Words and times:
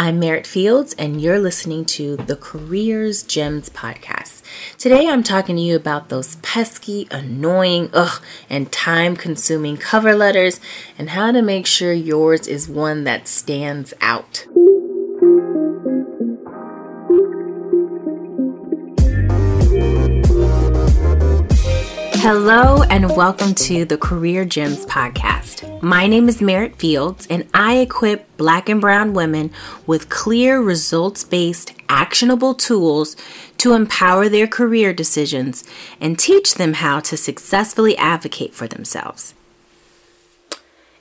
I'm 0.00 0.18
Merritt 0.18 0.46
Fields, 0.46 0.94
and 0.94 1.20
you're 1.20 1.38
listening 1.38 1.84
to 1.84 2.16
the 2.16 2.34
Careers 2.34 3.22
Gems 3.22 3.68
podcast. 3.68 4.40
Today, 4.78 5.06
I'm 5.06 5.22
talking 5.22 5.56
to 5.56 5.60
you 5.60 5.76
about 5.76 6.08
those 6.08 6.36
pesky, 6.36 7.06
annoying, 7.10 7.90
ugh, 7.92 8.22
and 8.48 8.72
time 8.72 9.14
consuming 9.14 9.76
cover 9.76 10.16
letters 10.16 10.58
and 10.96 11.10
how 11.10 11.32
to 11.32 11.42
make 11.42 11.66
sure 11.66 11.92
yours 11.92 12.48
is 12.48 12.66
one 12.66 13.04
that 13.04 13.28
stands 13.28 13.92
out. 14.00 14.46
Hello, 22.22 22.84
and 22.84 23.14
welcome 23.14 23.54
to 23.56 23.84
the 23.84 23.98
Career 23.98 24.46
Gems 24.46 24.86
podcast. 24.86 25.69
My 25.82 26.06
name 26.06 26.28
is 26.28 26.42
Merritt 26.42 26.76
Fields, 26.76 27.26
and 27.30 27.48
I 27.54 27.78
equip 27.78 28.36
black 28.36 28.68
and 28.68 28.82
brown 28.82 29.14
women 29.14 29.50
with 29.86 30.10
clear, 30.10 30.60
results 30.60 31.24
based, 31.24 31.72
actionable 31.88 32.52
tools 32.52 33.16
to 33.56 33.72
empower 33.72 34.28
their 34.28 34.46
career 34.46 34.92
decisions 34.92 35.64
and 35.98 36.18
teach 36.18 36.56
them 36.56 36.74
how 36.74 37.00
to 37.00 37.16
successfully 37.16 37.96
advocate 37.96 38.52
for 38.52 38.68
themselves. 38.68 39.32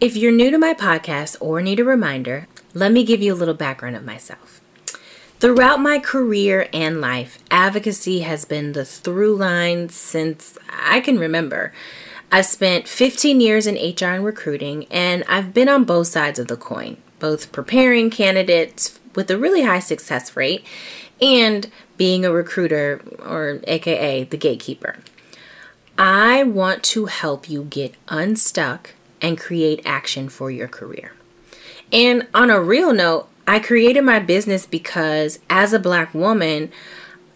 If 0.00 0.16
you're 0.16 0.32
new 0.32 0.50
to 0.50 0.56
my 0.56 0.72
podcast 0.72 1.36
or 1.38 1.60
need 1.60 1.78
a 1.78 1.84
reminder, 1.84 2.48
let 2.72 2.92
me 2.92 3.04
give 3.04 3.20
you 3.20 3.34
a 3.34 3.36
little 3.36 3.52
background 3.52 3.96
of 3.96 4.06
myself. 4.06 4.62
Throughout 5.38 5.80
my 5.80 5.98
career 5.98 6.70
and 6.72 6.98
life, 6.98 7.38
advocacy 7.50 8.20
has 8.20 8.46
been 8.46 8.72
the 8.72 8.86
through 8.86 9.36
line 9.36 9.90
since 9.90 10.56
I 10.70 11.00
can 11.00 11.18
remember. 11.18 11.74
I've 12.34 12.46
spent 12.46 12.88
15 12.88 13.42
years 13.42 13.66
in 13.66 13.74
HR 13.74 14.14
and 14.14 14.24
recruiting, 14.24 14.86
and 14.90 15.22
I've 15.28 15.52
been 15.52 15.68
on 15.68 15.84
both 15.84 16.06
sides 16.06 16.38
of 16.38 16.48
the 16.48 16.56
coin, 16.56 16.96
both 17.18 17.52
preparing 17.52 18.08
candidates 18.08 18.98
with 19.14 19.30
a 19.30 19.36
really 19.36 19.64
high 19.64 19.80
success 19.80 20.34
rate 20.34 20.64
and 21.20 21.70
being 21.98 22.24
a 22.24 22.32
recruiter, 22.32 23.02
or 23.18 23.60
AKA 23.64 24.24
the 24.24 24.38
gatekeeper. 24.38 24.96
I 25.98 26.42
want 26.44 26.82
to 26.84 27.04
help 27.04 27.50
you 27.50 27.64
get 27.64 27.96
unstuck 28.08 28.94
and 29.20 29.38
create 29.38 29.82
action 29.84 30.30
for 30.30 30.50
your 30.50 30.68
career. 30.68 31.12
And 31.92 32.26
on 32.32 32.48
a 32.48 32.62
real 32.62 32.94
note, 32.94 33.28
I 33.46 33.58
created 33.58 34.04
my 34.04 34.20
business 34.20 34.64
because 34.64 35.38
as 35.50 35.74
a 35.74 35.78
black 35.78 36.14
woman, 36.14 36.72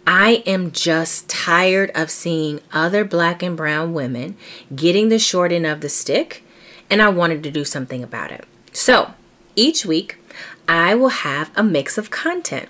I 0.09 0.41
am 0.45 0.71
just 0.71 1.27
tired 1.27 1.91
of 1.93 2.09
seeing 2.09 2.61
other 2.71 3.03
black 3.03 3.43
and 3.43 3.57
brown 3.57 3.93
women 3.93 4.37
getting 4.73 5.09
the 5.09 5.19
short 5.19 5.51
end 5.51 5.65
of 5.65 5.81
the 5.81 5.89
stick, 5.89 6.45
and 6.89 7.01
I 7.01 7.09
wanted 7.09 7.43
to 7.43 7.51
do 7.51 7.65
something 7.65 8.01
about 8.01 8.31
it. 8.31 8.45
So 8.71 9.11
each 9.57 9.85
week, 9.85 10.17
I 10.65 10.95
will 10.95 11.09
have 11.09 11.51
a 11.57 11.63
mix 11.63 11.97
of 11.97 12.09
content. 12.09 12.69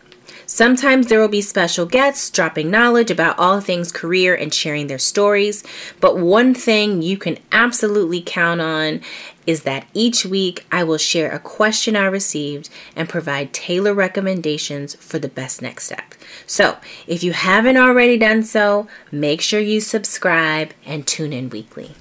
Sometimes 0.49 1.07
there 1.07 1.19
will 1.19 1.27
be 1.27 1.41
special 1.41 1.85
guests 1.85 2.29
dropping 2.29 2.71
knowledge 2.71 3.11
about 3.11 3.37
all 3.37 3.59
things 3.59 3.91
career 3.91 4.33
and 4.33 4.53
sharing 4.53 4.87
their 4.87 4.97
stories. 4.97 5.61
But 5.99 6.17
one 6.17 6.53
thing 6.53 7.01
you 7.01 7.17
can 7.17 7.37
absolutely 7.51 8.23
count 8.25 8.61
on 8.61 9.01
is 9.45 9.63
that 9.63 9.85
each 9.93 10.25
week 10.25 10.65
I 10.71 10.85
will 10.85 10.97
share 10.97 11.29
a 11.29 11.39
question 11.39 11.97
I 11.97 12.05
received 12.05 12.69
and 12.95 13.09
provide 13.09 13.51
tailored 13.51 13.97
recommendations 13.97 14.95
for 14.95 15.19
the 15.19 15.27
best 15.27 15.61
next 15.61 15.87
step. 15.87 16.15
So, 16.45 16.77
if 17.07 17.25
you 17.25 17.33
haven't 17.33 17.77
already 17.77 18.17
done 18.17 18.43
so, 18.43 18.87
make 19.11 19.41
sure 19.41 19.59
you 19.59 19.81
subscribe 19.81 20.73
and 20.85 21.05
tune 21.05 21.33
in 21.33 21.49
weekly. 21.49 21.91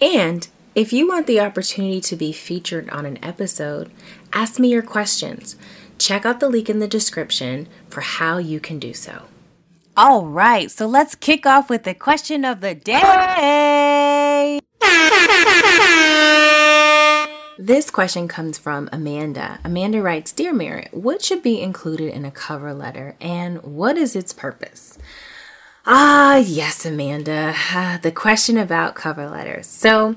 And 0.00 0.48
if 0.74 0.92
you 0.92 1.06
want 1.06 1.28
the 1.28 1.40
opportunity 1.40 2.00
to 2.00 2.16
be 2.16 2.32
featured 2.32 2.90
on 2.90 3.06
an 3.06 3.22
episode, 3.24 3.92
ask 4.32 4.58
me 4.58 4.68
your 4.70 4.82
questions. 4.82 5.56
Check 5.98 6.24
out 6.24 6.40
the 6.40 6.48
link 6.48 6.70
in 6.70 6.78
the 6.78 6.88
description 6.88 7.68
for 7.88 8.00
how 8.00 8.38
you 8.38 8.60
can 8.60 8.78
do 8.78 8.94
so. 8.94 9.24
All 9.96 10.26
right, 10.26 10.70
so 10.70 10.86
let's 10.86 11.14
kick 11.14 11.44
off 11.44 11.68
with 11.68 11.82
the 11.82 11.94
question 11.94 12.44
of 12.44 12.60
the 12.60 12.74
day. 12.74 14.60
This 17.60 17.90
question 17.90 18.28
comes 18.28 18.56
from 18.56 18.88
Amanda. 18.92 19.58
Amanda 19.64 20.00
writes 20.00 20.30
Dear 20.30 20.52
Merritt, 20.52 20.94
what 20.94 21.24
should 21.24 21.42
be 21.42 21.60
included 21.60 22.14
in 22.14 22.24
a 22.24 22.30
cover 22.30 22.72
letter 22.72 23.16
and 23.20 23.60
what 23.64 23.98
is 23.98 24.14
its 24.14 24.32
purpose? 24.32 24.96
Ah, 25.90 26.36
yes, 26.36 26.84
Amanda. 26.84 27.54
The 28.02 28.12
question 28.12 28.58
about 28.58 28.94
cover 28.94 29.26
letters. 29.26 29.66
So, 29.66 30.16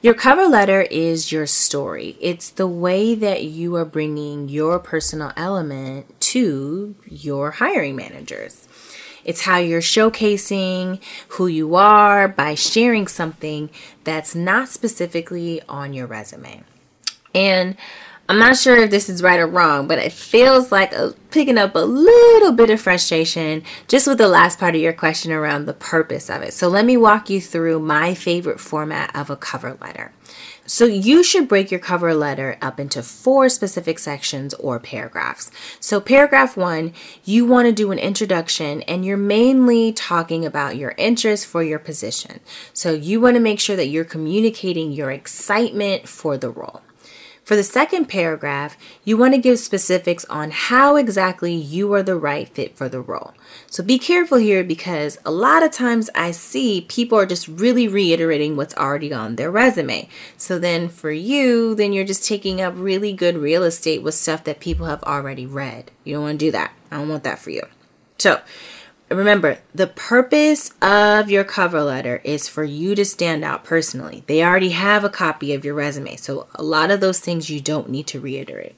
your 0.00 0.14
cover 0.14 0.46
letter 0.46 0.80
is 0.80 1.30
your 1.30 1.46
story. 1.46 2.16
It's 2.22 2.48
the 2.48 2.66
way 2.66 3.14
that 3.14 3.44
you 3.44 3.76
are 3.76 3.84
bringing 3.84 4.48
your 4.48 4.78
personal 4.78 5.32
element 5.36 6.18
to 6.32 6.94
your 7.04 7.50
hiring 7.50 7.96
managers. 7.96 8.66
It's 9.22 9.42
how 9.42 9.58
you're 9.58 9.82
showcasing 9.82 11.02
who 11.36 11.48
you 11.48 11.74
are 11.74 12.26
by 12.26 12.54
sharing 12.54 13.06
something 13.06 13.68
that's 14.04 14.34
not 14.34 14.70
specifically 14.70 15.60
on 15.68 15.92
your 15.92 16.06
resume. 16.06 16.64
And 17.34 17.76
I'm 18.30 18.38
not 18.38 18.56
sure 18.56 18.76
if 18.76 18.92
this 18.92 19.08
is 19.08 19.24
right 19.24 19.40
or 19.40 19.48
wrong, 19.48 19.88
but 19.88 19.98
it 19.98 20.12
feels 20.12 20.70
like 20.70 20.92
a, 20.92 21.12
picking 21.32 21.58
up 21.58 21.74
a 21.74 21.80
little 21.80 22.52
bit 22.52 22.70
of 22.70 22.80
frustration 22.80 23.64
just 23.88 24.06
with 24.06 24.18
the 24.18 24.28
last 24.28 24.60
part 24.60 24.76
of 24.76 24.80
your 24.80 24.92
question 24.92 25.32
around 25.32 25.66
the 25.66 25.72
purpose 25.72 26.30
of 26.30 26.40
it. 26.42 26.54
So 26.54 26.68
let 26.68 26.84
me 26.84 26.96
walk 26.96 27.28
you 27.28 27.40
through 27.40 27.80
my 27.80 28.14
favorite 28.14 28.60
format 28.60 29.10
of 29.16 29.30
a 29.30 29.36
cover 29.36 29.76
letter. 29.80 30.12
So 30.64 30.84
you 30.84 31.24
should 31.24 31.48
break 31.48 31.72
your 31.72 31.80
cover 31.80 32.14
letter 32.14 32.56
up 32.62 32.78
into 32.78 33.02
four 33.02 33.48
specific 33.48 33.98
sections 33.98 34.54
or 34.54 34.78
paragraphs. 34.78 35.50
So 35.80 36.00
paragraph 36.00 36.56
1, 36.56 36.92
you 37.24 37.44
want 37.44 37.66
to 37.66 37.72
do 37.72 37.90
an 37.90 37.98
introduction 37.98 38.82
and 38.82 39.04
you're 39.04 39.16
mainly 39.16 39.92
talking 39.92 40.46
about 40.46 40.76
your 40.76 40.94
interest 40.96 41.48
for 41.48 41.64
your 41.64 41.80
position. 41.80 42.38
So 42.72 42.92
you 42.92 43.20
want 43.20 43.34
to 43.34 43.40
make 43.40 43.58
sure 43.58 43.74
that 43.74 43.88
you're 43.88 44.04
communicating 44.04 44.92
your 44.92 45.10
excitement 45.10 46.08
for 46.08 46.38
the 46.38 46.50
role. 46.50 46.82
For 47.44 47.56
the 47.56 47.62
second 47.64 48.06
paragraph, 48.06 48.76
you 49.02 49.16
want 49.16 49.34
to 49.34 49.40
give 49.40 49.58
specifics 49.58 50.24
on 50.26 50.50
how 50.52 50.96
exactly 50.96 51.52
you 51.52 51.92
are 51.94 52.02
the 52.02 52.14
right 52.14 52.48
fit 52.48 52.76
for 52.76 52.88
the 52.88 53.00
role. 53.00 53.34
So 53.66 53.82
be 53.82 53.98
careful 53.98 54.38
here 54.38 54.62
because 54.62 55.18
a 55.24 55.32
lot 55.32 55.62
of 55.62 55.72
times 55.72 56.10
I 56.14 56.30
see 56.30 56.82
people 56.82 57.18
are 57.18 57.26
just 57.26 57.48
really 57.48 57.88
reiterating 57.88 58.56
what's 58.56 58.76
already 58.76 59.12
on 59.12 59.36
their 59.36 59.50
resume. 59.50 60.08
So 60.36 60.58
then 60.58 60.88
for 60.88 61.10
you, 61.10 61.74
then 61.74 61.92
you're 61.92 62.04
just 62.04 62.24
taking 62.24 62.60
up 62.60 62.74
really 62.76 63.12
good 63.12 63.36
real 63.36 63.64
estate 63.64 64.02
with 64.02 64.14
stuff 64.14 64.44
that 64.44 64.60
people 64.60 64.86
have 64.86 65.02
already 65.02 65.46
read. 65.46 65.90
You 66.04 66.14
don't 66.14 66.22
want 66.22 66.38
to 66.40 66.46
do 66.46 66.52
that. 66.52 66.72
I 66.90 66.98
don't 66.98 67.08
want 67.08 67.24
that 67.24 67.40
for 67.40 67.50
you. 67.50 67.62
So 68.18 68.40
remember, 69.10 69.58
the 69.74 69.88
purpose 69.88 70.72
of 70.80 71.30
your 71.30 71.44
cover 71.44 71.82
letter 71.82 72.20
is 72.24 72.48
for 72.48 72.64
you 72.64 72.94
to 72.94 73.04
stand 73.04 73.44
out 73.44 73.64
personally. 73.64 74.22
They 74.26 74.42
already 74.44 74.70
have 74.70 75.04
a 75.04 75.10
copy 75.10 75.52
of 75.52 75.64
your 75.64 75.74
resume, 75.74 76.16
so 76.16 76.46
a 76.54 76.62
lot 76.62 76.90
of 76.90 77.00
those 77.00 77.20
things 77.20 77.50
you 77.50 77.60
don't 77.60 77.90
need 77.90 78.06
to 78.08 78.20
reiterate. 78.20 78.76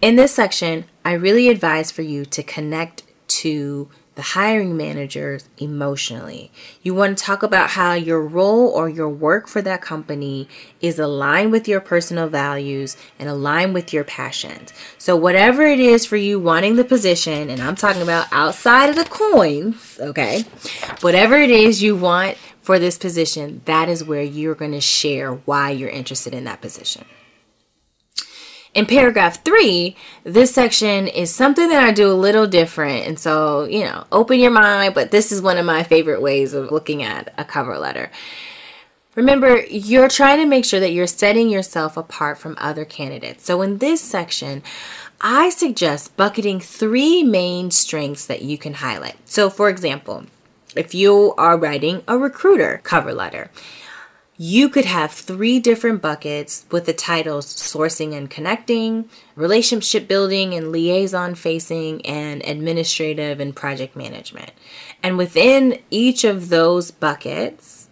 In 0.00 0.16
this 0.16 0.34
section, 0.34 0.84
I 1.04 1.12
really 1.12 1.48
advise 1.48 1.90
for 1.90 2.02
you 2.02 2.24
to 2.26 2.42
connect 2.42 3.02
to 3.28 3.88
the 4.20 4.34
hiring 4.36 4.76
managers 4.76 5.48
emotionally. 5.56 6.52
You 6.82 6.92
want 6.92 7.16
to 7.16 7.24
talk 7.24 7.42
about 7.42 7.70
how 7.70 7.94
your 7.94 8.20
role 8.20 8.68
or 8.68 8.86
your 8.86 9.08
work 9.08 9.48
for 9.48 9.62
that 9.62 9.80
company 9.80 10.46
is 10.82 10.98
aligned 10.98 11.52
with 11.52 11.66
your 11.66 11.80
personal 11.80 12.28
values 12.28 12.98
and 13.18 13.30
aligned 13.30 13.72
with 13.72 13.94
your 13.94 14.04
passions. 14.04 14.74
So, 14.98 15.16
whatever 15.16 15.62
it 15.62 15.80
is 15.80 16.04
for 16.04 16.16
you 16.18 16.38
wanting 16.38 16.76
the 16.76 16.84
position, 16.84 17.48
and 17.48 17.62
I'm 17.62 17.76
talking 17.76 18.02
about 18.02 18.26
outside 18.30 18.90
of 18.90 18.96
the 18.96 19.06
coins, 19.06 19.98
okay? 19.98 20.44
Whatever 21.00 21.36
it 21.38 21.50
is 21.50 21.82
you 21.82 21.96
want 21.96 22.36
for 22.60 22.78
this 22.78 22.98
position, 22.98 23.62
that 23.64 23.88
is 23.88 24.04
where 24.04 24.22
you're 24.22 24.54
going 24.54 24.72
to 24.72 24.82
share 24.82 25.32
why 25.32 25.70
you're 25.70 25.88
interested 25.88 26.34
in 26.34 26.44
that 26.44 26.60
position. 26.60 27.06
In 28.72 28.86
paragraph 28.86 29.44
three, 29.44 29.96
this 30.22 30.54
section 30.54 31.08
is 31.08 31.34
something 31.34 31.68
that 31.70 31.82
I 31.82 31.90
do 31.90 32.10
a 32.10 32.14
little 32.14 32.46
different. 32.46 33.04
And 33.06 33.18
so, 33.18 33.64
you 33.64 33.80
know, 33.80 34.04
open 34.12 34.38
your 34.38 34.52
mind, 34.52 34.94
but 34.94 35.10
this 35.10 35.32
is 35.32 35.42
one 35.42 35.58
of 35.58 35.66
my 35.66 35.82
favorite 35.82 36.22
ways 36.22 36.54
of 36.54 36.70
looking 36.70 37.02
at 37.02 37.34
a 37.36 37.44
cover 37.44 37.76
letter. 37.78 38.10
Remember, 39.16 39.64
you're 39.66 40.08
trying 40.08 40.38
to 40.38 40.46
make 40.46 40.64
sure 40.64 40.78
that 40.78 40.92
you're 40.92 41.08
setting 41.08 41.48
yourself 41.48 41.96
apart 41.96 42.38
from 42.38 42.54
other 42.58 42.84
candidates. 42.84 43.44
So, 43.44 43.60
in 43.60 43.78
this 43.78 44.00
section, 44.00 44.62
I 45.20 45.50
suggest 45.50 46.16
bucketing 46.16 46.60
three 46.60 47.24
main 47.24 47.72
strengths 47.72 48.24
that 48.26 48.42
you 48.42 48.56
can 48.56 48.74
highlight. 48.74 49.16
So, 49.28 49.50
for 49.50 49.68
example, 49.68 50.26
if 50.76 50.94
you 50.94 51.34
are 51.36 51.58
writing 51.58 52.04
a 52.06 52.16
recruiter 52.16 52.80
cover 52.84 53.12
letter, 53.12 53.50
you 54.42 54.70
could 54.70 54.86
have 54.86 55.12
three 55.12 55.60
different 55.60 56.00
buckets 56.00 56.64
with 56.70 56.86
the 56.86 56.94
titles 56.94 57.44
sourcing 57.44 58.16
and 58.16 58.30
connecting, 58.30 59.06
relationship 59.36 60.08
building 60.08 60.54
and 60.54 60.72
liaison 60.72 61.34
facing, 61.34 62.00
and 62.06 62.42
administrative 62.46 63.38
and 63.38 63.54
project 63.54 63.94
management. 63.94 64.50
And 65.02 65.18
within 65.18 65.78
each 65.90 66.24
of 66.24 66.48
those 66.48 66.90
buckets, 66.90 67.90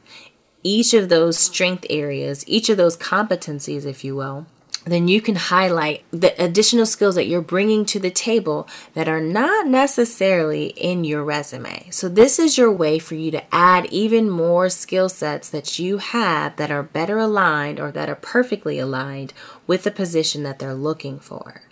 each 0.63 0.95
of 0.95 1.11
those 1.11 1.39
strength 1.39 1.85
areas, 1.91 2.49
each 2.49 2.71
of 2.71 2.79
those 2.79 2.97
competencies, 2.97 3.85
if 3.85 4.03
you 4.03 4.17
will, 4.17 4.47
then 4.91 5.09
you 5.09 5.21
can 5.21 5.37
highlight 5.37 6.05
the 6.11 6.35
additional 6.43 6.87
skills 6.87 7.15
that 7.15 7.27
you're 7.27 7.41
bringing 7.41 7.85
to 7.87 7.99
the 7.99 8.11
table 8.11 8.69
that 8.95 9.09
are 9.09 9.21
not 9.21 9.67
necessarily 9.67 10.67
in 10.69 11.05
your 11.05 11.25
resume. 11.25 11.89
So, 11.91 12.09
this 12.09 12.39
is 12.39 12.59
your 12.59 12.73
way 12.73 12.99
for 12.99 13.15
you 13.15 13.31
to 13.33 13.55
add 13.55 13.87
even 13.87 14.31
more 14.31 14.69
skill 14.69 15.09
sets 15.09 15.49
that 15.51 15.79
you 15.79 15.99
have 15.99 16.57
that 16.57 16.71
are 16.71 16.83
better 16.83 17.19
aligned 17.19 17.81
or 17.81 17.91
that 17.93 18.09
are 18.09 18.15
perfectly 18.15 18.79
aligned 18.79 19.33
with 19.67 19.85
the 19.85 19.91
position 19.91 20.43
that 20.43 20.59
they're 20.59 20.75
looking 20.75 21.19
for. 21.19 21.63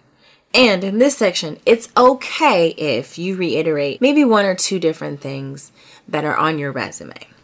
And 0.54 0.82
in 0.84 0.98
this 0.98 1.18
section, 1.18 1.58
it's 1.66 1.88
okay 1.96 2.68
if 2.70 3.18
you 3.18 3.36
reiterate 3.36 4.00
maybe 4.00 4.24
one 4.24 4.46
or 4.46 4.54
two 4.54 4.78
different 4.78 5.20
things 5.20 5.70
that 6.08 6.24
are 6.24 6.36
on 6.36 6.58
your 6.58 6.72
resume. 6.72 7.35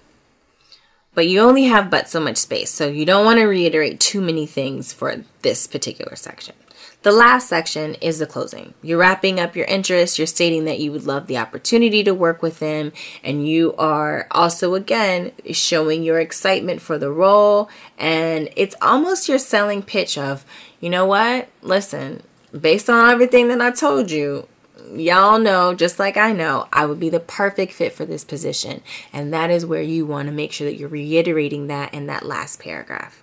But 1.15 1.29
you 1.29 1.41
only 1.41 1.65
have 1.65 1.91
but 1.91 2.09
so 2.09 2.21
much 2.21 2.39
space, 2.39 2.71
so 2.71 2.89
you 2.89 3.05
don't 3.05 3.25
want 3.25 3.39
to 3.39 3.45
reiterate 3.45 4.01
too 4.01 4.23
many 4.23 4.47
things 4.47 4.93
for 4.93 5.25
this 5.43 5.67
particular 5.67 6.17
section. 6.17 6.55
The 7.03 7.13
last 7.13 7.49
section 7.49 7.97
is 7.97 8.21
the 8.21 8.27
closing. 8.27 8.75
You're 8.81 8.99
wrapping 8.99 9.41
up 9.41 9.57
your 9.57 9.67
interest, 9.67 10.19
you're 10.19 10.27
stating 10.27 10.65
that 10.67 10.79
you 10.79 10.93
would 10.93 11.05
love 11.05 11.27
the 11.27 11.37
opportunity 11.37 12.05
to 12.05 12.15
work 12.15 12.43
with 12.43 12.61
them, 12.61 12.93
and 13.25 13.47
you 13.47 13.75
are 13.77 14.29
also, 14.31 14.75
again, 14.75 15.33
showing 15.51 16.05
your 16.05 16.21
excitement 16.21 16.81
for 16.81 16.97
the 16.99 17.11
role. 17.11 17.69
And 17.99 18.49
it's 18.57 18.77
almost 18.81 19.29
your 19.29 19.39
selling 19.39 19.83
pitch 19.83 20.17
of, 20.17 20.47
you 20.81 20.89
know 20.89 21.05
what? 21.05 21.49
Listen, 21.61 22.23
based 22.59 22.89
on 22.89 23.11
everything 23.11 23.49
that 23.49 23.61
I 23.61 23.73
told 23.73 24.11
you, 24.11 24.47
y'all 24.95 25.39
know, 25.39 25.75
just 25.75 25.99
like 25.99 26.17
I 26.17 26.33
know, 26.33 26.69
I 26.73 26.87
would 26.87 27.01
be 27.01 27.11
the 27.11 27.21
perfect 27.21 27.73
fit 27.73 27.93
for 27.93 28.05
this 28.05 28.25
position. 28.25 28.83
And 29.13 29.33
that 29.33 29.51
is 29.51 29.67
where 29.67 29.83
you 29.83 30.07
want 30.07 30.27
to 30.27 30.33
make 30.33 30.53
sure 30.53 30.67
that 30.67 30.77
you're 30.77 30.89
reiterating 30.89 31.67
that 31.69 31.93
in 31.95 32.07
that 32.07 32.25
last 32.25 32.61
paragraph. 32.61 33.23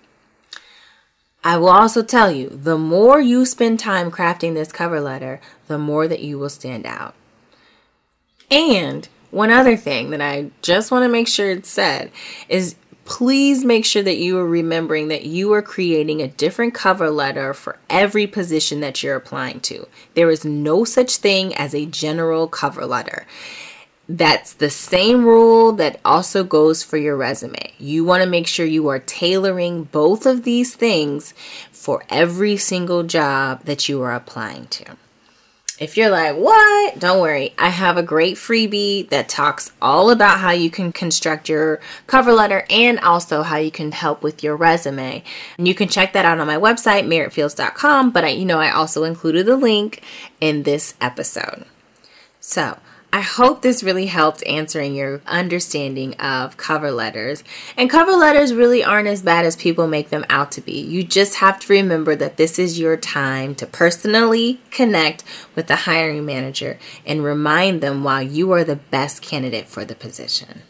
I 1.44 1.58
will 1.58 1.70
also 1.70 2.04
tell 2.04 2.32
you 2.32 2.50
the 2.50 2.78
more 2.78 3.22
you 3.22 3.46
spend 3.46 3.80
time 3.80 4.12
crafting 4.12 4.54
this 4.54 4.72
cover 4.72 5.00
letter, 5.00 5.40
the 5.68 5.78
more 5.78 6.08
that 6.08 6.22
you 6.22 6.38
will 6.38 6.50
stand 6.50 6.86
out. 6.86 7.16
And 8.52 9.08
one 9.32 9.52
other 9.52 9.78
thing 9.78 10.10
that 10.10 10.22
I 10.22 10.52
just 10.62 10.92
want 10.92 11.04
to 11.04 11.10
make 11.10 11.28
sure 11.28 11.52
it's 11.52 11.70
said 11.70 12.12
is 12.48 12.76
please 13.10 13.66
make 13.66 13.86
sure 13.86 14.04
that 14.04 14.18
you 14.18 14.38
are 14.38 14.46
remembering 14.46 15.08
that 15.08 15.26
you 15.26 15.52
are 15.52 15.64
creating 15.64 16.22
a 16.22 16.28
different 16.28 16.76
cover 16.76 17.10
letter 17.10 17.56
for 17.56 17.80
every 17.90 18.28
position 18.28 18.82
that 18.82 19.02
you're 19.02 19.16
applying 19.16 19.60
to. 19.60 19.88
There 20.14 20.30
is 20.30 20.46
no 20.46 20.86
such 20.86 21.18
thing 21.18 21.56
as 21.56 21.74
a 21.74 21.88
general 21.88 22.48
cover 22.48 22.86
letter. 22.86 23.26
That's 24.08 24.54
the 24.54 24.70
same 24.70 25.26
rule 25.26 25.72
that 25.74 26.00
also 26.06 26.44
goes 26.44 26.84
for 26.84 26.98
your 26.98 27.18
resume. 27.18 27.74
You 27.80 28.06
want 28.06 28.24
to 28.24 28.30
make 28.30 28.46
sure 28.46 28.66
you 28.66 28.88
are 28.90 29.00
tailoring 29.00 29.86
both 29.86 30.28
of 30.28 30.44
these 30.44 30.76
things 30.76 31.34
for 31.72 32.04
every 32.10 32.58
single 32.58 33.02
job 33.02 33.66
that 33.66 33.90
you 33.90 34.04
are 34.04 34.14
applying 34.14 34.68
to. 34.68 34.86
If 35.80 35.96
you're 35.96 36.10
like, 36.10 36.36
what? 36.36 37.00
Don't 37.00 37.22
worry. 37.22 37.54
I 37.58 37.70
have 37.70 37.96
a 37.96 38.04
great 38.04 38.36
freebie 38.36 39.08
that 39.10 39.30
talks 39.30 39.72
all 39.82 40.10
about 40.10 40.40
how 40.40 40.52
you 40.52 40.70
can 40.70 40.92
construct 40.92 41.48
your 41.48 41.80
cover 42.06 42.34
letter 42.34 42.66
and 42.70 43.00
also 43.00 43.44
how 43.44 43.56
you 43.56 43.72
can 43.72 43.94
help 43.94 44.22
with 44.22 44.44
your 44.44 44.58
resume. 44.58 45.24
And 45.58 45.70
you 45.70 45.74
can 45.74 45.88
check 45.88 46.12
that 46.14 46.26
out 46.26 46.38
on 46.38 46.48
my 46.48 46.58
website, 46.58 47.08
merrittfields.com. 47.08 48.12
But 48.12 48.26
I, 48.26 48.30
you 48.30 48.44
know, 48.44 48.60
I 48.60 48.72
also 48.72 49.06
included 49.06 49.46
the 49.46 49.56
link 49.56 50.04
in 50.42 50.64
this 50.64 50.96
episode. 51.00 51.64
So, 52.42 52.78
I 53.12 53.22
hope 53.22 53.62
this 53.62 53.82
really 53.82 54.06
helped 54.06 54.46
answering 54.46 54.94
your 54.94 55.22
understanding 55.26 56.14
of 56.16 56.58
cover 56.58 56.92
letters. 56.92 57.44
And 57.76 57.90
cover 57.90 58.12
letters 58.12 58.54
really 58.54 58.84
aren't 58.84 59.08
as 59.08 59.24
bad 59.24 59.46
as 59.46 59.56
people 59.56 59.88
make 59.88 60.10
them 60.10 60.26
out 60.30 60.52
to 60.54 60.62
be. 60.62 60.80
You 60.80 61.04
just 61.04 61.36
have 61.36 61.60
to 61.62 61.74
remember 61.74 62.16
that 62.16 62.38
this 62.38 62.60
is 62.60 62.80
your 62.80 62.98
time 62.98 63.56
to 63.56 63.66
personally 63.66 64.62
connect 64.70 65.24
with 65.56 65.66
the 65.66 65.76
hiring 65.76 66.24
manager 66.24 66.78
and 67.04 67.24
remind 67.24 67.82
them 67.82 68.04
why 68.04 68.22
you 68.22 68.52
are 68.52 68.64
the 68.64 68.76
best 68.76 69.24
candidate 69.24 69.68
for 69.68 69.84
the 69.84 69.96
position. 69.96 70.62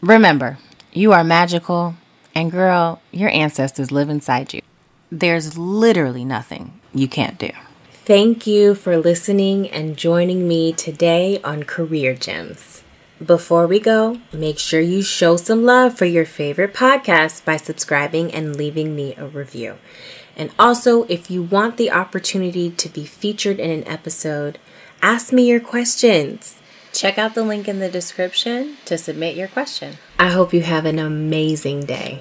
Remember, 0.00 0.58
you 0.92 1.12
are 1.12 1.22
magical, 1.22 1.94
and 2.34 2.50
girl, 2.50 3.02
your 3.12 3.28
ancestors 3.30 3.92
live 3.92 4.08
inside 4.08 4.54
you. 4.54 4.62
There's 5.10 5.58
literally 5.58 6.24
nothing 6.24 6.80
you 6.94 7.06
can't 7.06 7.38
do. 7.38 7.50
Thank 8.04 8.48
you 8.48 8.74
for 8.74 8.98
listening 8.98 9.70
and 9.70 9.96
joining 9.96 10.48
me 10.48 10.72
today 10.72 11.40
on 11.44 11.62
Career 11.62 12.16
Gems. 12.16 12.82
Before 13.24 13.68
we 13.68 13.78
go, 13.78 14.18
make 14.32 14.58
sure 14.58 14.80
you 14.80 15.02
show 15.02 15.36
some 15.36 15.64
love 15.64 15.96
for 15.96 16.04
your 16.04 16.24
favorite 16.24 16.74
podcast 16.74 17.44
by 17.44 17.56
subscribing 17.58 18.34
and 18.34 18.56
leaving 18.56 18.96
me 18.96 19.14
a 19.16 19.28
review. 19.28 19.76
And 20.36 20.50
also, 20.58 21.04
if 21.04 21.30
you 21.30 21.44
want 21.44 21.76
the 21.76 21.92
opportunity 21.92 22.70
to 22.70 22.88
be 22.88 23.04
featured 23.04 23.60
in 23.60 23.70
an 23.70 23.86
episode, 23.86 24.58
ask 25.00 25.32
me 25.32 25.48
your 25.48 25.60
questions. 25.60 26.56
Check 26.92 27.18
out 27.18 27.36
the 27.36 27.44
link 27.44 27.68
in 27.68 27.78
the 27.78 27.88
description 27.88 28.78
to 28.86 28.98
submit 28.98 29.36
your 29.36 29.46
question. 29.46 29.98
I 30.18 30.30
hope 30.30 30.52
you 30.52 30.62
have 30.62 30.86
an 30.86 30.98
amazing 30.98 31.86
day. 31.86 32.20